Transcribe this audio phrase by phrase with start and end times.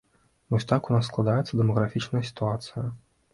[0.53, 2.89] Вось так у нас складаецца дэмаграфічная сітуацыя.